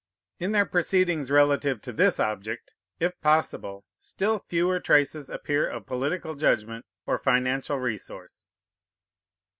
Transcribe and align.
In 0.39 0.51
their 0.51 0.65
proceedings 0.65 1.29
relative 1.29 1.79
to 1.83 1.93
this 1.93 2.19
object, 2.19 2.73
if 2.99 3.21
possible, 3.21 3.85
still 3.99 4.39
fewer 4.39 4.79
traces 4.79 5.29
appear 5.29 5.69
of 5.69 5.85
political 5.85 6.33
judgment 6.33 6.87
or 7.05 7.19
financial 7.19 7.77
resource. 7.77 8.49